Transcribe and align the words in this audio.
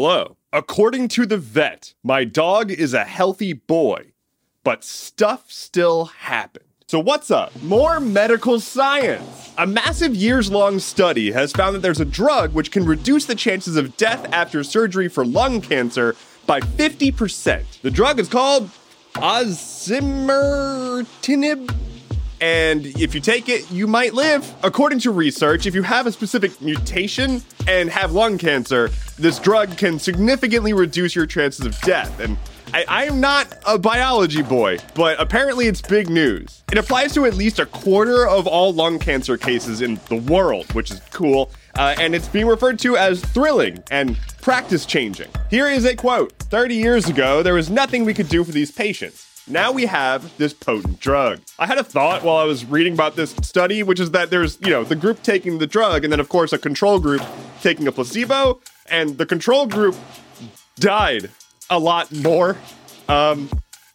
Hello. 0.00 0.36
According 0.52 1.08
to 1.08 1.26
the 1.26 1.38
vet, 1.38 1.94
my 2.04 2.22
dog 2.22 2.70
is 2.70 2.94
a 2.94 3.02
healthy 3.02 3.52
boy, 3.52 4.12
but 4.62 4.84
stuff 4.84 5.50
still 5.50 6.04
happened. 6.04 6.66
So, 6.86 7.00
what's 7.00 7.32
up? 7.32 7.60
More 7.64 7.98
medical 7.98 8.60
science. 8.60 9.52
A 9.58 9.66
massive 9.66 10.14
years 10.14 10.52
long 10.52 10.78
study 10.78 11.32
has 11.32 11.50
found 11.50 11.74
that 11.74 11.80
there's 11.80 11.98
a 11.98 12.04
drug 12.04 12.54
which 12.54 12.70
can 12.70 12.84
reduce 12.84 13.24
the 13.24 13.34
chances 13.34 13.74
of 13.74 13.96
death 13.96 14.24
after 14.32 14.62
surgery 14.62 15.08
for 15.08 15.26
lung 15.26 15.60
cancer 15.60 16.14
by 16.46 16.60
50%. 16.60 17.80
The 17.82 17.90
drug 17.90 18.20
is 18.20 18.28
called 18.28 18.70
osimertinib 19.14 21.74
and 22.40 22.86
if 22.86 23.14
you 23.14 23.20
take 23.20 23.48
it, 23.48 23.70
you 23.70 23.86
might 23.86 24.14
live. 24.14 24.52
According 24.62 25.00
to 25.00 25.10
research, 25.10 25.66
if 25.66 25.74
you 25.74 25.82
have 25.82 26.06
a 26.06 26.12
specific 26.12 26.60
mutation 26.60 27.42
and 27.66 27.90
have 27.90 28.12
lung 28.12 28.38
cancer, 28.38 28.90
this 29.18 29.38
drug 29.38 29.76
can 29.76 29.98
significantly 29.98 30.72
reduce 30.72 31.14
your 31.14 31.26
chances 31.26 31.66
of 31.66 31.78
death. 31.80 32.20
And 32.20 32.36
I, 32.72 32.84
I, 32.86 33.04
am 33.04 33.20
not 33.20 33.56
a 33.66 33.78
biology 33.78 34.42
boy, 34.42 34.78
but 34.94 35.18
apparently 35.20 35.66
it's 35.66 35.80
big 35.80 36.10
news. 36.10 36.62
It 36.70 36.76
applies 36.76 37.14
to 37.14 37.24
at 37.24 37.34
least 37.34 37.58
a 37.58 37.66
quarter 37.66 38.28
of 38.28 38.46
all 38.46 38.74
lung 38.74 38.98
cancer 38.98 39.38
cases 39.38 39.80
in 39.80 39.98
the 40.08 40.16
world, 40.16 40.70
which 40.74 40.90
is 40.90 41.00
cool. 41.10 41.50
Uh, 41.76 41.94
and 41.98 42.14
it's 42.14 42.28
being 42.28 42.46
referred 42.46 42.78
to 42.80 42.96
as 42.96 43.20
thrilling 43.20 43.82
and 43.90 44.18
practice 44.42 44.84
changing. 44.84 45.28
Here 45.48 45.68
is 45.68 45.84
a 45.84 45.96
quote 45.96 46.32
30 46.38 46.74
years 46.74 47.08
ago, 47.08 47.42
there 47.42 47.54
was 47.54 47.70
nothing 47.70 48.04
we 48.04 48.14
could 48.14 48.28
do 48.28 48.44
for 48.44 48.52
these 48.52 48.70
patients. 48.70 49.27
Now 49.50 49.72
we 49.72 49.86
have 49.86 50.36
this 50.36 50.52
potent 50.52 51.00
drug. 51.00 51.40
I 51.58 51.66
had 51.66 51.78
a 51.78 51.84
thought 51.84 52.22
while 52.22 52.36
I 52.36 52.44
was 52.44 52.66
reading 52.66 52.92
about 52.92 53.16
this 53.16 53.30
study, 53.42 53.82
which 53.82 53.98
is 53.98 54.10
that 54.10 54.28
there's, 54.30 54.58
you 54.60 54.70
know, 54.70 54.84
the 54.84 54.94
group 54.94 55.22
taking 55.22 55.58
the 55.58 55.66
drug 55.66 56.04
and 56.04 56.12
then, 56.12 56.20
of 56.20 56.28
course, 56.28 56.52
a 56.52 56.58
control 56.58 56.98
group 57.00 57.22
taking 57.62 57.88
a 57.88 57.92
placebo, 57.92 58.60
and 58.90 59.16
the 59.16 59.24
control 59.24 59.66
group 59.66 59.96
died 60.76 61.30
a 61.70 61.78
lot 61.78 62.12
more. 62.12 62.58
Um, 63.08 63.48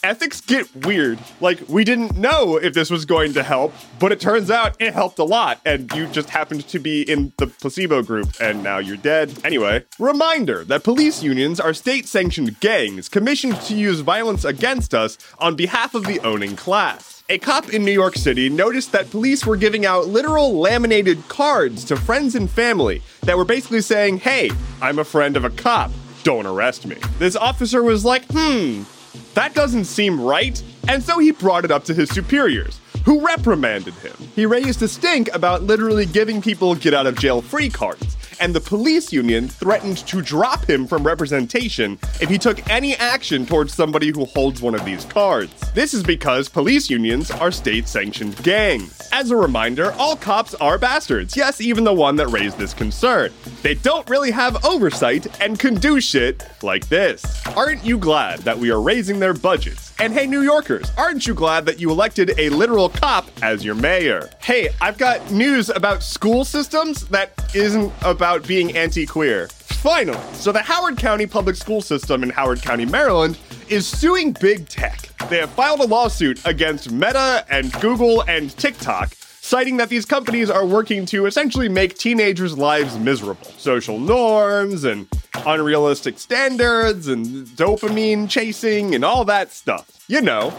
ethics 0.04 0.42
get 0.42 0.74
weird. 0.86 1.18
Like, 1.40 1.60
we 1.68 1.84
didn't 1.84 2.18
know 2.18 2.58
if 2.58 2.74
this 2.74 2.90
was 2.90 3.06
going 3.06 3.34
to 3.34 3.44
help, 3.44 3.74
but 4.00 4.12
it 4.12 4.20
turns 4.20 4.52
out 4.52 4.76
it 4.80 4.94
helped 4.94 5.20
a 5.20 5.24
lot, 5.24 5.60
and 5.66 5.92
you 5.94 6.08
just 6.08 6.30
happened 6.30 6.68
to 6.68 6.80
be 6.80 7.02
in 7.10 7.32
the 7.38 7.48
placebo 7.48 8.04
group, 8.04 8.30
and 8.40 8.62
now 8.62 8.78
you're 8.78 8.98
dead. 8.98 9.34
Anyway, 9.44 9.84
reminder 10.00 10.64
that 10.66 10.84
police 10.84 11.24
unions 11.24 11.60
are 11.60 11.74
state 11.74 12.08
sanctioned 12.08 12.60
gangs 12.60 13.10
commissioned 13.10 13.60
to 13.62 13.76
use 13.76 14.02
violence 14.02 14.46
against 14.46 14.94
us 14.94 15.18
on 15.40 15.56
behalf 15.56 15.96
of 15.96 16.06
the 16.06 16.20
owning 16.20 16.56
class. 16.56 17.24
A 17.30 17.38
cop 17.38 17.74
in 17.74 17.86
New 17.86 17.92
York 17.92 18.16
City 18.16 18.50
noticed 18.50 18.92
that 18.92 19.10
police 19.10 19.46
were 19.46 19.56
giving 19.56 19.86
out 19.86 20.08
literal 20.08 20.60
laminated 20.60 21.26
cards 21.30 21.86
to 21.86 21.96
friends 21.96 22.36
and 22.36 22.50
family 22.50 23.02
that 23.22 23.38
were 23.38 23.46
basically 23.46 23.80
saying, 23.80 24.18
Hey, 24.18 24.52
I'm 24.82 25.00
a 25.00 25.06
friend 25.06 25.38
of 25.38 25.46
a 25.46 25.50
cop. 25.50 25.90
Don't 26.24 26.46
arrest 26.46 26.86
me. 26.86 26.98
This 27.20 27.38
officer 27.38 27.82
was 27.82 28.04
like, 28.04 28.26
Hmm, 28.30 28.84
that 29.34 29.54
doesn't 29.54 29.86
seem 29.86 30.20
right, 30.20 30.62
and 30.88 31.02
so 31.04 31.20
he 31.20 31.32
brought 31.32 31.66
it 31.66 31.72
up 31.72 31.84
to 31.86 31.94
his 31.94 32.10
superiors, 32.10 32.80
who 33.06 33.26
reprimanded 33.26 33.94
him. 33.96 34.14
He 34.36 34.46
raised 34.46 34.82
a 34.82 34.88
stink 34.88 35.34
about 35.34 35.64
literally 35.64 36.06
giving 36.06 36.42
people 36.42 36.76
get 36.76 36.94
out 36.94 37.08
of 37.08 37.18
jail 37.18 37.42
free 37.42 37.70
cards, 37.70 38.18
and 38.44 38.54
the 38.54 38.60
police 38.60 39.14
union 39.14 39.48
threatened 39.48 40.00
to 40.00 40.22
drop 40.22 40.70
him 40.70 40.86
from 40.86 41.08
representation 41.08 41.98
if 42.20 42.28
he 42.28 42.38
took 42.38 42.70
any 42.70 42.94
action 42.96 43.46
towards 43.46 43.74
somebody 43.74 44.12
who 44.12 44.26
holds 44.26 44.62
one 44.62 44.76
of 44.76 44.84
these 44.84 45.06
cards. 45.06 45.54
This 45.72 45.94
is 45.94 46.04
because 46.04 46.50
police 46.50 46.90
unions 46.90 47.32
are 47.32 47.54
state 47.54 47.88
sanctioned 47.88 48.36
gangs. 48.44 49.08
As 49.14 49.32
a 49.32 49.38
reminder, 49.38 49.94
all 49.94 50.18
cops 50.18 50.56
are 50.56 50.78
bastards, 50.78 51.38
yes, 51.38 51.62
even 51.62 51.86
the 51.86 51.94
one 51.94 52.18
that 52.18 52.28
raised 52.28 52.58
this 52.58 52.74
concern. 52.74 53.32
They 53.62 53.76
don't 53.76 54.10
really 54.10 54.32
have 54.32 54.66
oversight 54.66 55.42
and 55.42 55.58
can 55.58 55.76
do 55.76 56.02
shit 56.02 56.46
like 56.62 56.90
this. 56.90 57.24
Aren't 57.56 57.86
you 57.86 57.98
glad 57.98 58.40
that 58.40 58.58
we 58.58 58.72
are 58.72 58.82
raising 58.82 59.20
their 59.20 59.34
budgets? 59.34 59.93
And 60.00 60.12
hey, 60.12 60.26
New 60.26 60.42
Yorkers, 60.42 60.92
aren't 60.98 61.28
you 61.28 61.34
glad 61.34 61.66
that 61.66 61.80
you 61.80 61.92
elected 61.92 62.38
a 62.40 62.50
literal 62.50 62.90
cop 62.90 63.30
as 63.44 63.64
your 63.64 63.76
mayor? 63.76 64.30
Hey, 64.42 64.70
I've 64.82 64.98
got 64.98 65.32
news 65.32 65.70
about 65.70 66.02
school 66.02 66.44
systems 66.44 67.08
that 67.10 67.52
isn't 67.56 67.94
about 68.02 68.48
being 68.48 68.76
anti 68.76 69.06
queer. 69.06 69.48
Finally, 69.48 70.20
so 70.34 70.52
the 70.52 70.62
Howard 70.62 70.98
County 70.98 71.28
Public 71.28 71.56
School 71.56 71.82
System 71.82 72.24
in 72.24 72.30
Howard 72.32 72.62
County, 72.62 72.86
Maryland, 72.86 73.38
is 73.70 73.86
suing 73.86 74.32
Big 74.34 74.68
Tech. 74.68 75.10
They 75.30 75.38
have 75.38 75.52
filed 75.52 75.80
a 75.80 75.86
lawsuit 75.86 76.44
against 76.46 76.92
Meta 76.92 77.46
and 77.50 77.72
Google 77.74 78.22
and 78.24 78.56
TikTok 78.58 79.14
citing 79.44 79.78
that 79.78 79.90
these 79.90 80.06
companies 80.06 80.50
are 80.50 80.66
working 80.66 81.06
to 81.06 81.26
essentially 81.26 81.68
make 81.68 81.98
teenagers' 81.98 82.58
lives 82.58 82.98
miserable. 82.98 83.46
Social 83.58 84.00
norms 84.00 84.86
and 84.86 85.08
unrealistic 85.46 86.20
standards 86.20 87.08
and 87.08 87.48
dopamine 87.48 88.30
chasing 88.30 88.96
and 88.96 89.04
all 89.04 89.26
that 89.26 89.52
stuff. 89.52 90.06
You 90.08 90.22
know, 90.22 90.54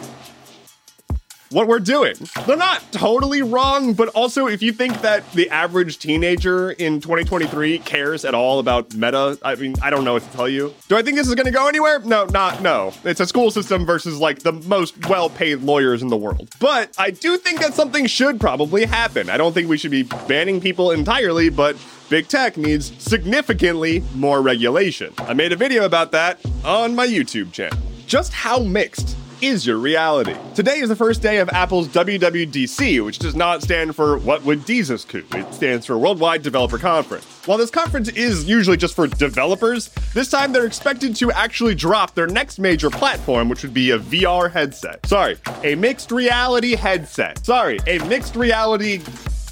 what 1.55 1.69
we're 1.69 1.79
doing. 1.79 2.15
They're 2.47 2.57
not 2.57 2.83
totally 2.91 3.41
wrong, 3.43 3.95
but 3.95 4.09
also 4.09 4.49
if 4.49 4.61
you 4.61 4.73
think 4.73 5.01
that 5.03 5.31
the 5.33 5.49
average 5.51 5.99
teenager 5.99 6.73
in 6.73 7.01
2023 7.01 7.79
cares 7.79 8.25
at 8.25 8.35
all 8.35 8.59
about 8.59 8.93
meta, 8.95 9.39
I 9.43 9.55
mean, 9.55 9.77
I 9.81 9.91
don't 9.91 10.05
know 10.05 10.15
what 10.15 10.25
to 10.25 10.37
tell 10.37 10.49
you. 10.49 10.75
Do 10.89 10.97
I 10.97 11.03
think 11.03 11.17
this 11.17 11.29
is 11.29 11.35
going 11.37 11.47
to 11.47 11.53
go 11.53 11.69
anywhere? 11.69 12.01
No, 12.01 12.25
not 12.25 12.61
no. 12.61 12.93
It's 13.05 13.21
a 13.21 13.27
school 13.27 13.53
system 13.53 13.87
versus 13.87 14.19
like 14.19 14.41
the 14.41 14.53
most 14.53 15.09
well-paid 15.09 15.61
lawyers 15.61 16.03
in 16.03 16.09
the 16.09 16.17
world. 16.17 16.51
But 16.59 16.93
I 16.99 17.13
do 17.13 17.37
think 17.39 17.61
that 17.61 17.75
something 17.75 18.07
should 18.07 18.41
probably 18.41 18.85
happen. 18.85 19.31
I 19.31 19.37
don't 19.37 19.53
think 19.53 19.69
we 19.69 19.79
should 19.79 19.93
be 19.93 20.03
banning 20.03 20.61
people 20.61 20.91
entirely, 20.91 21.51
but 21.51 21.77
big 22.11 22.27
tech 22.27 22.57
needs 22.57 22.93
significantly 23.01 24.03
more 24.15 24.43
regulation. 24.43 25.15
I 25.19 25.35
made 25.35 25.53
a 25.53 25.57
video 25.57 25.85
about 25.85 26.11
that 26.13 26.41
on 26.65 26.97
my 26.97 27.07
YouTube 27.07 27.53
channel. 27.53 27.79
Just 28.07 28.33
how 28.33 28.59
mixed 28.59 29.17
is 29.45 29.67
your 29.67 29.77
reality. 29.77 30.35
Today 30.55 30.79
is 30.79 30.89
the 30.89 30.97
first 30.97 31.21
day 31.21 31.37
of 31.37 31.51
Apple's 31.51 31.89
WWDC, 31.89 33.05
which 33.05 33.19
does 33.19 33.35
not 33.35 33.63
stand 33.63 33.95
for 33.95 34.17
What 34.17 34.43
Would 34.45 34.67
Jesus 34.67 35.05
Do? 35.05 35.23
It 35.35 35.53
stands 35.53 35.85
for 35.85 35.99
Worldwide 35.99 36.43
Developer 36.43 36.79
Conference. 36.79 37.27
While 37.45 37.59
this 37.59 37.71
conference 37.71 38.09
is 38.09 38.49
usually 38.49 38.79
just 38.79 38.97
for 38.97 39.07
developers, 39.07 39.91
this 40.15 40.31
time 40.31 40.53
they're 40.53 40.65
expected 40.65 41.15
to 41.17 41.31
actually 41.31 41.75
drop 41.75 42.15
their 42.15 42.27
next 42.27 42.59
major 42.59 42.89
platform, 42.89 43.51
which 43.51 43.63
would 43.63 43.75
be 43.75 43.91
a 43.91 43.99
VR 43.99 44.51
headset. 44.51 45.05
Sorry, 45.05 45.37
a 45.63 45.75
mixed 45.75 46.11
reality 46.11 46.75
headset. 46.75 47.45
Sorry, 47.45 47.79
a 47.87 47.99
mixed 48.07 48.37
reality 48.37 49.03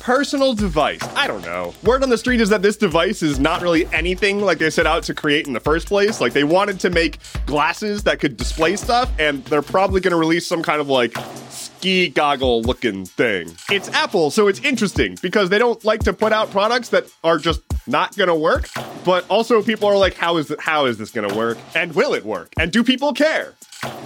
personal 0.03 0.53
device. 0.53 1.01
I 1.15 1.29
don't 1.29 1.43
know. 1.43 1.73
Word 1.85 2.03
on 2.03 2.11
the 2.11 2.19
street 2.19 2.41
is 2.41 2.49
that 2.49 2.61
this 2.61 2.77
device 2.77 3.23
is 3.23 3.39
not 3.39 3.63
really 3.63 3.87
anything 3.87 4.41
like 4.41 4.59
they 4.59 4.69
set 4.69 4.85
out 4.85 5.05
to 5.05 5.15
create 5.15 5.47
in 5.47 5.53
the 5.53 5.61
first 5.61 5.87
place. 5.87 6.21
Like 6.21 6.33
they 6.33 6.43
wanted 6.43 6.81
to 6.81 6.91
make 6.91 7.19
glasses 7.47 8.03
that 8.03 8.19
could 8.19 8.37
display 8.37 8.75
stuff, 8.75 9.11
and 9.21 9.45
they're 9.45 9.63
probably 9.63 10.01
going 10.01 10.11
to 10.11 10.17
release 10.17 10.45
some 10.45 10.61
kind 10.61 10.81
of 10.81 10.89
like 10.89 11.17
ski 11.51 12.09
goggle 12.09 12.63
looking 12.63 13.05
thing. 13.05 13.53
It's 13.71 13.89
Apple, 13.91 14.33
so 14.33 14.49
it's 14.49 14.61
interesting 14.61 15.17
because 15.23 15.51
they 15.51 15.59
don't 15.59 15.83
like 15.85 16.01
to 16.01 16.13
put 16.13 16.33
out 16.33 16.51
products 16.51 16.89
that 16.89 17.07
are 17.23 17.39
just 17.39 17.61
not 17.87 18.17
gonna 18.17 18.37
work. 18.37 18.69
But 19.05 19.29
also 19.29 19.63
people 19.63 19.89
are 19.89 19.97
like, 19.97 20.15
how 20.15 20.37
is 20.37 20.51
it, 20.51 20.61
how 20.61 20.87
is 20.87 20.99
this 20.99 21.11
gonna 21.11 21.35
work? 21.35 21.59
And 21.75 21.93
will 21.95 22.15
it 22.15 22.25
work? 22.25 22.53
And 22.59 22.71
do 22.73 22.85
people 22.85 23.13
care? 23.13 23.55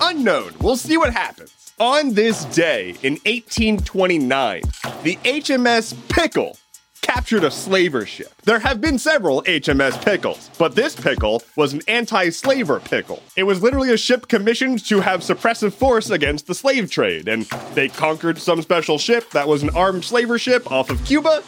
Unknown. 0.01 0.53
We'll 0.61 0.77
see 0.77 0.97
what 0.97 1.13
happens. 1.13 1.73
On 1.79 2.15
this 2.15 2.45
day 2.47 2.91
in 3.03 3.15
1829, 3.25 4.63
the 5.03 5.17
HMS 5.17 5.95
Pickle 6.09 6.57
captured 7.03 7.45
a 7.45 7.51
slaver 7.51 8.05
ship. 8.05 8.33
There 8.43 8.59
have 8.59 8.81
been 8.81 8.99
several 8.99 9.43
HMS 9.43 10.03
Pickles, 10.05 10.51
but 10.59 10.75
this 10.75 10.97
pickle 10.97 11.43
was 11.55 11.73
an 11.73 11.83
anti 11.87 12.31
slaver 12.31 12.81
pickle. 12.81 13.23
It 13.37 13.45
was 13.45 13.63
literally 13.63 13.93
a 13.93 13.97
ship 13.97 14.29
commissioned 14.29 14.85
to 14.87 15.01
have 15.01 15.21
suppressive 15.21 15.73
force 15.73 16.11
against 16.11 16.47
the 16.47 16.55
slave 16.55 16.91
trade, 16.91 17.29
and 17.29 17.45
they 17.75 17.89
conquered 17.89 18.39
some 18.39 18.63
special 18.63 18.99
ship 18.99 19.31
that 19.31 19.47
was 19.47 19.63
an 19.63 19.71
armed 19.71 20.05
slaver 20.05 20.39
ship 20.39 20.71
off 20.73 20.91
of 20.91 21.05
Cuba. 21.05 21.43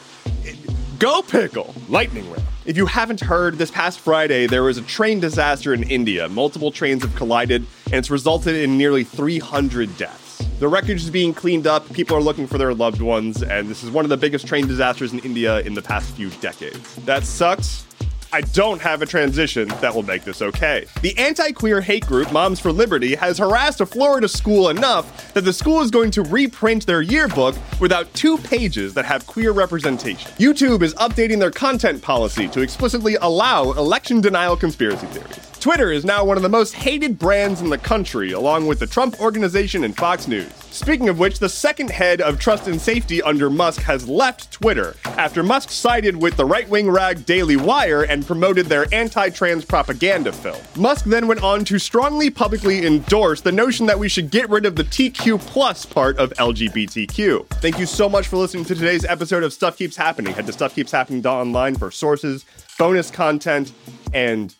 Go 0.98 1.22
Pickle! 1.22 1.74
Lightning 1.88 2.30
round. 2.30 2.47
If 2.68 2.76
you 2.76 2.84
haven't 2.84 3.20
heard, 3.20 3.56
this 3.56 3.70
past 3.70 3.98
Friday 3.98 4.46
there 4.46 4.62
was 4.62 4.76
a 4.76 4.82
train 4.82 5.20
disaster 5.20 5.72
in 5.72 5.84
India. 5.84 6.28
Multiple 6.28 6.70
trains 6.70 7.02
have 7.02 7.16
collided, 7.16 7.64
and 7.86 7.94
it's 7.94 8.10
resulted 8.10 8.56
in 8.56 8.76
nearly 8.76 9.04
300 9.04 9.96
deaths. 9.96 10.44
The 10.58 10.68
wreckage 10.68 11.02
is 11.02 11.08
being 11.08 11.32
cleaned 11.32 11.66
up, 11.66 11.90
people 11.94 12.14
are 12.14 12.20
looking 12.20 12.46
for 12.46 12.58
their 12.58 12.74
loved 12.74 13.00
ones, 13.00 13.42
and 13.42 13.70
this 13.70 13.82
is 13.82 13.90
one 13.90 14.04
of 14.04 14.10
the 14.10 14.18
biggest 14.18 14.46
train 14.46 14.68
disasters 14.68 15.14
in 15.14 15.20
India 15.20 15.60
in 15.60 15.72
the 15.72 15.80
past 15.80 16.14
few 16.14 16.28
decades. 16.42 16.94
That 17.06 17.24
sucks. 17.24 17.87
I 18.30 18.42
don't 18.42 18.80
have 18.82 19.00
a 19.00 19.06
transition 19.06 19.68
that 19.80 19.94
will 19.94 20.02
make 20.02 20.24
this 20.24 20.42
okay. 20.42 20.86
The 21.00 21.16
anti 21.16 21.52
queer 21.52 21.80
hate 21.80 22.04
group 22.06 22.30
Moms 22.30 22.60
for 22.60 22.70
Liberty 22.72 23.14
has 23.14 23.38
harassed 23.38 23.80
a 23.80 23.86
Florida 23.86 24.28
school 24.28 24.68
enough 24.68 25.32
that 25.32 25.42
the 25.42 25.52
school 25.52 25.80
is 25.80 25.90
going 25.90 26.10
to 26.12 26.22
reprint 26.22 26.84
their 26.84 27.00
yearbook 27.00 27.56
without 27.80 28.12
two 28.12 28.36
pages 28.38 28.92
that 28.94 29.06
have 29.06 29.26
queer 29.26 29.52
representation. 29.52 30.30
YouTube 30.32 30.82
is 30.82 30.94
updating 30.94 31.38
their 31.38 31.50
content 31.50 32.02
policy 32.02 32.48
to 32.48 32.60
explicitly 32.60 33.16
allow 33.22 33.72
election 33.72 34.20
denial 34.20 34.56
conspiracy 34.56 35.06
theories. 35.06 35.48
Twitter 35.58 35.90
is 35.90 36.04
now 36.04 36.24
one 36.24 36.36
of 36.36 36.42
the 36.42 36.48
most 36.48 36.74
hated 36.74 37.18
brands 37.18 37.62
in 37.62 37.70
the 37.70 37.78
country, 37.78 38.32
along 38.32 38.66
with 38.66 38.78
the 38.78 38.86
Trump 38.86 39.20
Organization 39.20 39.84
and 39.84 39.96
Fox 39.96 40.28
News. 40.28 40.52
Speaking 40.70 41.08
of 41.08 41.18
which, 41.18 41.38
the 41.38 41.48
second 41.48 41.90
head 41.90 42.20
of 42.20 42.38
trust 42.38 42.68
and 42.68 42.80
safety 42.80 43.22
under 43.22 43.50
Musk 43.50 43.80
has 43.82 44.08
left 44.08 44.52
Twitter 44.52 44.94
after 45.04 45.42
Musk 45.42 45.70
sided 45.70 46.16
with 46.16 46.36
the 46.36 46.44
right 46.44 46.68
wing 46.68 46.90
rag 46.90 47.24
Daily 47.26 47.56
Wire 47.56 48.02
and 48.02 48.26
promoted 48.26 48.66
their 48.66 48.86
anti 48.92 49.30
trans 49.30 49.64
propaganda 49.64 50.32
film. 50.32 50.60
Musk 50.76 51.04
then 51.06 51.26
went 51.26 51.42
on 51.42 51.64
to 51.64 51.78
strongly 51.78 52.30
publicly 52.30 52.86
endorse 52.86 53.40
the 53.40 53.52
notion 53.52 53.86
that 53.86 53.98
we 53.98 54.08
should 54.08 54.30
get 54.30 54.48
rid 54.50 54.66
of 54.66 54.76
the 54.76 54.84
TQ 54.84 55.40
plus 55.40 55.84
part 55.84 56.18
of 56.18 56.30
LGBTQ. 56.34 57.46
Thank 57.60 57.78
you 57.78 57.86
so 57.86 58.08
much 58.08 58.28
for 58.28 58.36
listening 58.36 58.64
to 58.66 58.74
today's 58.74 59.04
episode 59.04 59.42
of 59.42 59.52
Stuff 59.52 59.78
Keeps 59.78 59.96
Happening. 59.96 60.34
Head 60.34 60.46
to 60.46 60.52
stuffkeepshappening.online 60.52 61.76
for 61.76 61.90
sources, 61.90 62.44
bonus 62.78 63.10
content, 63.10 63.72
and 64.12 64.54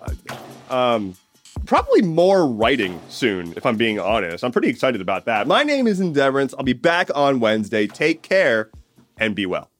uh, 0.00 0.14
um, 0.74 1.16
probably 1.64 2.02
more 2.02 2.46
writing 2.46 3.00
soon, 3.08 3.52
if 3.56 3.66
I'm 3.66 3.76
being 3.76 3.98
honest. 3.98 4.44
I'm 4.44 4.52
pretty 4.52 4.68
excited 4.68 5.00
about 5.00 5.24
that. 5.26 5.46
My 5.46 5.62
name 5.62 5.86
is 5.86 6.00
Endeavorance. 6.00 6.54
I'll 6.56 6.64
be 6.64 6.72
back 6.72 7.10
on 7.14 7.40
Wednesday. 7.40 7.86
Take 7.86 8.22
care 8.22 8.70
and 9.16 9.34
be 9.34 9.46
well. 9.46 9.70